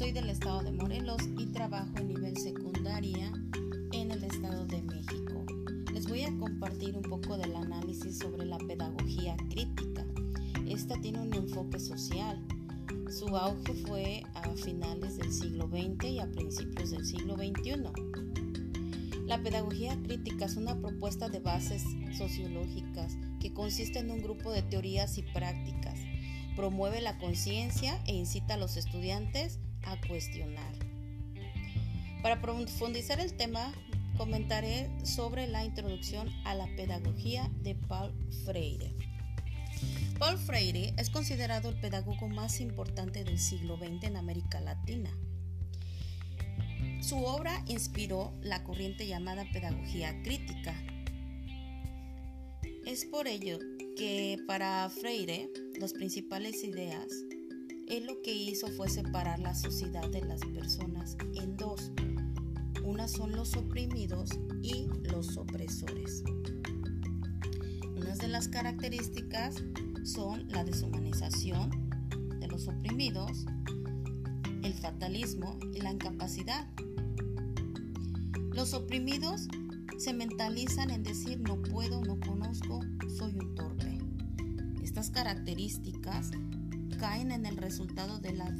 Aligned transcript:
Soy 0.00 0.12
del 0.12 0.30
estado 0.30 0.62
de 0.62 0.72
Morelos 0.72 1.20
y 1.36 1.44
trabajo 1.52 1.92
en 1.98 2.08
nivel 2.08 2.34
secundaria 2.34 3.30
en 3.92 4.10
el 4.10 4.24
estado 4.24 4.64
de 4.64 4.80
México. 4.80 5.44
Les 5.92 6.08
voy 6.08 6.22
a 6.22 6.34
compartir 6.38 6.96
un 6.96 7.02
poco 7.02 7.36
del 7.36 7.54
análisis 7.54 8.16
sobre 8.16 8.46
la 8.46 8.56
pedagogía 8.56 9.36
crítica. 9.50 10.06
Esta 10.66 10.98
tiene 11.02 11.20
un 11.20 11.34
enfoque 11.34 11.78
social. 11.78 12.42
Su 13.10 13.36
auge 13.36 13.74
fue 13.74 14.22
a 14.32 14.48
finales 14.56 15.18
del 15.18 15.30
siglo 15.34 15.68
XX 15.68 16.04
y 16.06 16.18
a 16.18 16.32
principios 16.32 16.92
del 16.92 17.04
siglo 17.04 17.36
XXI. 17.36 19.26
La 19.26 19.42
pedagogía 19.42 19.98
crítica 20.02 20.46
es 20.46 20.56
una 20.56 20.80
propuesta 20.80 21.28
de 21.28 21.40
bases 21.40 21.84
sociológicas 22.16 23.18
que 23.38 23.52
consiste 23.52 23.98
en 23.98 24.10
un 24.10 24.22
grupo 24.22 24.50
de 24.50 24.62
teorías 24.62 25.18
y 25.18 25.24
prácticas. 25.24 26.00
Promueve 26.56 27.02
la 27.02 27.18
conciencia 27.18 28.02
e 28.06 28.14
incita 28.14 28.54
a 28.54 28.56
los 28.56 28.78
estudiantes 28.78 29.58
a 29.84 30.00
cuestionar. 30.06 30.74
Para 32.22 32.40
profundizar 32.40 33.20
el 33.20 33.32
tema, 33.34 33.72
comentaré 34.16 34.90
sobre 35.04 35.46
la 35.46 35.64
introducción 35.64 36.28
a 36.44 36.54
la 36.54 36.66
pedagogía 36.76 37.50
de 37.62 37.74
Paul 37.74 38.12
Freire. 38.44 38.94
Paul 40.18 40.36
Freire 40.36 40.92
es 40.98 41.08
considerado 41.08 41.70
el 41.70 41.80
pedagogo 41.80 42.28
más 42.28 42.60
importante 42.60 43.24
del 43.24 43.38
siglo 43.38 43.78
XX 43.78 44.04
en 44.04 44.16
América 44.18 44.60
Latina. 44.60 45.10
Su 47.00 47.24
obra 47.24 47.64
inspiró 47.66 48.34
la 48.42 48.62
corriente 48.62 49.06
llamada 49.06 49.46
pedagogía 49.50 50.22
crítica. 50.22 50.74
Es 52.84 53.06
por 53.06 53.26
ello 53.26 53.58
que 53.96 54.36
para 54.46 54.90
Freire 54.90 55.48
las 55.78 55.94
principales 55.94 56.62
ideas 56.62 57.06
él 57.90 58.06
lo 58.06 58.22
que 58.22 58.32
hizo 58.32 58.68
fue 58.68 58.88
separar 58.88 59.40
la 59.40 59.54
sociedad 59.54 60.08
de 60.10 60.22
las 60.22 60.40
personas 60.40 61.16
en 61.34 61.56
dos. 61.56 61.90
Una 62.84 63.08
son 63.08 63.32
los 63.32 63.56
oprimidos 63.56 64.30
y 64.62 64.86
los 65.10 65.36
opresores. 65.36 66.22
Unas 67.96 68.18
de 68.18 68.28
las 68.28 68.48
características 68.48 69.56
son 70.04 70.46
la 70.48 70.62
deshumanización 70.62 71.90
de 72.38 72.46
los 72.46 72.68
oprimidos, 72.68 73.44
el 74.62 74.72
fatalismo 74.74 75.58
y 75.74 75.80
la 75.80 75.90
incapacidad. 75.90 76.68
Los 78.52 78.72
oprimidos 78.72 79.48
se 79.98 80.12
mentalizan 80.12 80.90
en 80.90 81.02
decir 81.02 81.40
no 81.40 81.60
puedo, 81.60 82.02
no 82.02 82.20
conozco, 82.20 82.80
soy 83.18 83.34
un 83.36 83.54
torpe. 83.56 83.98
Estas 84.80 85.10
características 85.10 86.30
caen 87.00 87.32
en 87.32 87.46
el 87.46 87.56
resultado 87.56 88.18
de 88.18 88.34
la, 88.34 88.50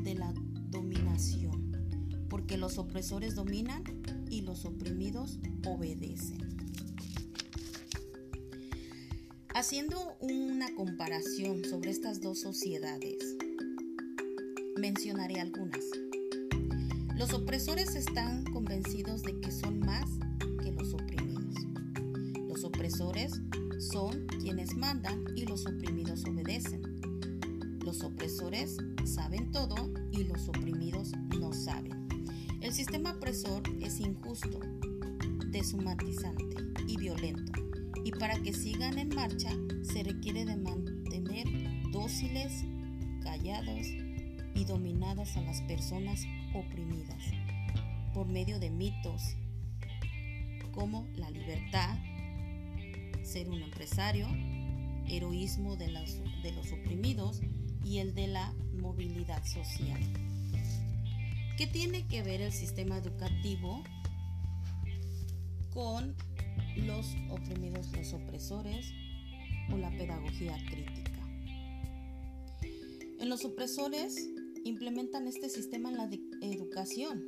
de 0.00 0.14
la 0.14 0.32
dominación, 0.70 1.72
porque 2.28 2.56
los 2.56 2.78
opresores 2.78 3.34
dominan 3.34 3.82
y 4.30 4.42
los 4.42 4.64
oprimidos 4.64 5.40
obedecen. 5.66 6.38
Haciendo 9.52 10.16
una 10.20 10.72
comparación 10.76 11.64
sobre 11.64 11.90
estas 11.90 12.20
dos 12.20 12.38
sociedades, 12.38 13.36
mencionaré 14.78 15.40
algunas. 15.40 15.84
Los 17.16 17.32
opresores 17.34 17.96
están 17.96 18.44
convencidos 18.44 19.24
de 19.24 19.40
que 19.40 19.50
son 19.50 19.80
más 19.80 20.08
que 20.62 20.70
los 20.70 20.94
oprimidos. 20.94 21.56
Los 22.46 22.62
opresores 22.62 23.40
son 23.80 24.28
quienes 24.40 24.76
mandan 24.76 25.24
y 25.34 25.44
los 25.44 25.66
oprimidos 25.66 26.24
obedecen. 26.24 26.89
Los 27.90 28.04
opresores 28.04 28.76
saben 29.04 29.50
todo 29.50 29.74
y 30.12 30.22
los 30.22 30.48
oprimidos 30.48 31.10
no 31.40 31.52
saben. 31.52 32.06
El 32.60 32.72
sistema 32.72 33.10
opresor 33.10 33.64
es 33.80 33.98
injusto, 33.98 34.60
deshumanizante 35.48 36.54
y 36.86 36.96
violento. 36.96 37.50
Y 38.04 38.12
para 38.12 38.40
que 38.40 38.52
sigan 38.52 38.96
en 38.96 39.08
marcha 39.08 39.50
se 39.82 40.04
requiere 40.04 40.44
de 40.44 40.56
mantener 40.56 41.48
dóciles, 41.90 42.64
callados 43.24 43.88
y 44.54 44.64
dominadas 44.64 45.36
a 45.36 45.40
las 45.40 45.60
personas 45.62 46.24
oprimidas 46.54 47.24
por 48.14 48.28
medio 48.28 48.60
de 48.60 48.70
mitos 48.70 49.34
como 50.70 51.08
la 51.16 51.28
libertad, 51.28 51.98
ser 53.24 53.48
un 53.48 53.60
empresario, 53.60 54.28
heroísmo 55.08 55.74
de 55.74 55.88
los 55.88 56.70
oprimidos, 56.70 57.40
y 57.84 57.98
el 57.98 58.14
de 58.14 58.28
la 58.28 58.52
movilidad 58.80 59.44
social. 59.44 60.00
¿Qué 61.56 61.66
tiene 61.66 62.06
que 62.06 62.22
ver 62.22 62.40
el 62.40 62.52
sistema 62.52 62.96
educativo 62.96 63.82
con 65.74 66.14
los 66.76 67.06
oprimidos, 67.30 67.92
los 67.92 68.12
opresores 68.14 68.92
o 69.72 69.76
la 69.76 69.90
pedagogía 69.90 70.56
crítica? 70.68 71.10
En 73.18 73.28
los 73.28 73.44
opresores 73.44 74.30
implementan 74.64 75.26
este 75.26 75.50
sistema 75.50 75.90
en 75.90 75.96
la 75.98 76.08
educación. 76.40 77.24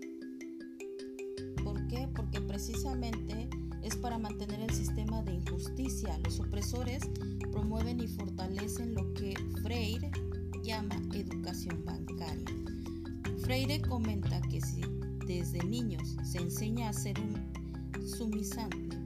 ¿Por 1.62 1.86
qué? 1.88 2.08
Porque 2.14 2.40
precisamente 2.40 3.50
es 3.82 3.96
para 3.96 4.16
mantener 4.16 4.60
el 4.60 4.70
sistema 4.70 5.22
de 5.22 5.34
injusticia. 5.34 6.16
Los 6.24 6.40
opresores 6.40 7.02
promueven 7.50 8.00
y 8.00 8.08
fortalecen 8.08 8.94
lo 8.94 9.12
que 9.12 9.34
Freire 9.62 10.10
llama 10.62 10.94
educación 11.12 11.84
bancaria. 11.84 12.44
Freire 13.42 13.82
comenta 13.82 14.40
que 14.42 14.60
si 14.60 14.80
desde 15.26 15.62
niños 15.64 16.16
se 16.22 16.38
enseña 16.38 16.88
a 16.88 16.92
ser 16.92 17.18
un 17.20 18.08
sumisante 18.08 18.96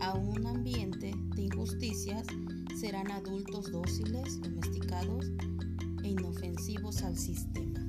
a 0.00 0.14
un 0.14 0.46
ambiente 0.46 1.12
de 1.34 1.42
injusticias, 1.42 2.26
serán 2.78 3.10
adultos 3.10 3.72
dóciles, 3.72 4.40
domesticados 4.40 5.26
e 6.04 6.08
inofensivos 6.08 7.02
al 7.02 7.16
sistema. 7.16 7.80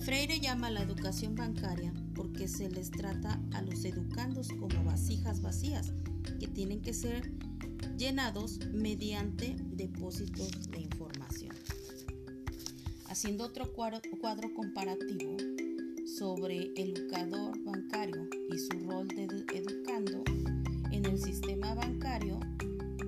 Freire 0.00 0.40
llama 0.40 0.68
a 0.68 0.70
la 0.70 0.82
educación 0.82 1.34
bancaria 1.34 1.92
porque 2.14 2.48
se 2.48 2.70
les 2.70 2.90
trata 2.90 3.40
a 3.52 3.62
los 3.62 3.84
educandos 3.84 4.48
como 4.48 4.82
vasijas 4.84 5.42
vacías 5.42 5.92
que 6.40 6.48
tienen 6.48 6.80
que 6.80 6.94
ser 6.94 7.30
llenados 7.98 8.60
mediante 8.72 9.56
depósitos 9.58 10.70
de 10.70 10.80
información 10.80 11.55
haciendo 13.16 13.46
otro 13.46 13.72
cuadro, 13.72 14.52
comparativo 14.54 15.38
sobre 16.04 16.70
el 16.76 16.94
educador 16.94 17.58
bancario 17.64 18.28
y 18.52 18.58
su 18.58 18.78
rol 18.86 19.08
de 19.08 19.24
educando 19.54 20.22
en 20.92 21.06
el 21.06 21.18
sistema 21.18 21.74
bancario, 21.74 22.38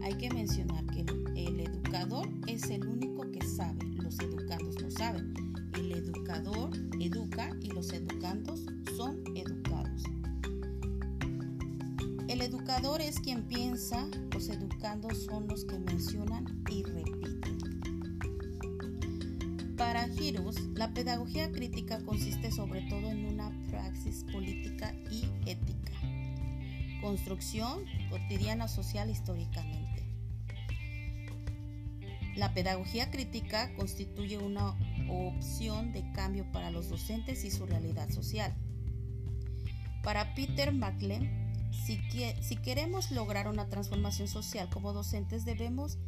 hay 0.03 0.15
que 0.15 0.31
mencionar 0.31 0.87
que 0.87 1.01
el, 1.37 1.61
educador 1.61 2.27
es 2.47 2.71
el 2.71 2.89
único 2.89 3.31
que 3.31 3.45
sabe, 3.45 3.85
los 4.03 4.19
educandos 4.19 4.83
no 4.83 4.91
saben. 4.91 5.35
El 5.75 5.93
educador 5.93 6.71
educa 6.99 7.51
y 7.61 7.69
los 7.73 7.93
educandos 7.93 8.65
son 8.97 9.23
educados. 9.37 10.05
El 12.29 12.41
educador 12.41 13.03
es 13.03 13.21
quien 13.21 13.43
piensa, 13.43 14.09
los 14.33 14.49
educandos 14.49 15.25
son 15.25 15.47
los 15.49 15.67
que 15.67 15.79
mencionan 15.79 16.47
y 16.71 16.83
repiten. 16.83 17.58
Para 19.79 20.09
Girus, 20.09 20.61
la 20.75 20.93
pedagogía 20.93 21.53
crítica 21.53 22.01
consiste 22.05 22.51
sobre 22.51 22.83
todo 22.89 23.13
en 23.13 23.25
una 23.27 23.53
praxis 23.71 24.25
política 24.25 24.93
y 25.09 25.25
ética, 25.49 25.93
construcción 27.01 27.85
cotidiana 28.11 28.67
social 28.67 29.09
históricamente. 29.09 30.05
La 32.35 32.53
pedagogía 32.55 33.13
crítica 33.13 33.73
constituye 33.77 34.39
una 34.39 34.75
opción 35.09 35.93
de 35.93 36.11
cambio 36.11 36.51
para 36.51 36.73
los 36.73 36.89
docentes 36.89 37.45
y 37.45 37.53
su 37.53 37.65
realidad 37.65 38.11
social. 38.11 38.53
Para 40.03 40.35
Peter 40.35 40.73
si, 41.71 42.01
si 42.41 42.57
queremos 42.57 43.13
lograr 43.13 43.47
una 43.47 43.69
transformación 43.69 44.27
social 44.27 44.69
como 44.71 44.93
docentes 44.93 45.45
debemos 45.45 45.99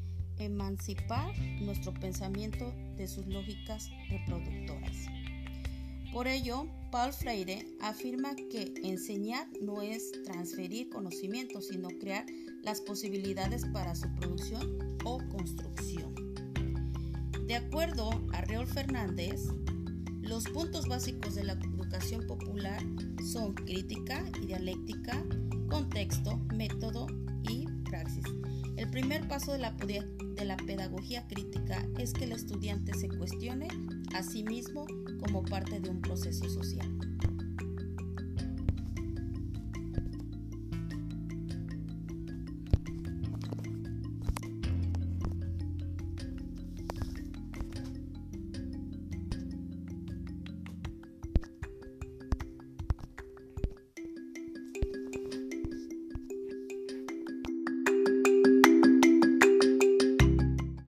emancipar 0.44 1.36
nuestro 1.60 1.92
pensamiento 1.94 2.72
de 2.96 3.06
sus 3.06 3.26
lógicas 3.26 3.90
reproductoras. 4.08 5.06
Por 6.12 6.26
ello, 6.26 6.66
Paul 6.90 7.12
Freire 7.12 7.66
afirma 7.80 8.34
que 8.34 8.74
enseñar 8.82 9.46
no 9.62 9.80
es 9.80 10.10
transferir 10.24 10.90
conocimiento, 10.90 11.60
sino 11.62 11.88
crear 12.00 12.26
las 12.62 12.80
posibilidades 12.80 13.64
para 13.66 13.94
su 13.94 14.12
producción 14.16 14.98
o 15.04 15.18
construcción. 15.28 16.12
De 17.46 17.54
acuerdo 17.54 18.10
a 18.32 18.40
Reol 18.40 18.66
Fernández, 18.66 19.46
los 20.20 20.44
puntos 20.44 20.86
básicos 20.86 21.34
de 21.34 21.44
la 21.44 21.52
educación 21.52 22.26
popular 22.26 22.82
son 23.32 23.54
crítica 23.54 24.24
y 24.40 24.46
dialéctica, 24.46 25.24
contexto, 25.68 26.36
método 26.54 27.06
y 27.42 27.66
praxis. 27.84 28.24
El 28.80 28.88
primer 28.88 29.28
paso 29.28 29.52
de 29.52 29.58
la, 29.58 29.76
pedagogía 30.56 31.28
crítica 31.28 31.86
es 31.98 32.14
que 32.14 32.24
el 32.24 32.32
estudiante 32.32 32.94
se 32.94 33.10
cuestione 33.10 33.68
a 34.14 34.22
sí 34.22 34.42
mismo 34.42 34.86
como 35.18 35.42
parte 35.42 35.80
de 35.80 35.90
un 35.90 36.00
proceso 36.00 36.48
social. 36.48 36.88